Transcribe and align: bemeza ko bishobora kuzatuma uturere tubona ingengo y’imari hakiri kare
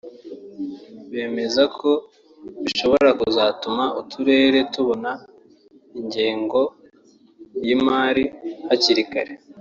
bemeza 1.11 1.63
ko 1.77 1.89
bishobora 2.63 3.09
kuzatuma 3.21 3.83
uturere 4.01 4.59
tubona 4.73 5.11
ingengo 5.99 6.61
y’imari 7.65 8.23
hakiri 8.67 9.03
kare 9.11 9.33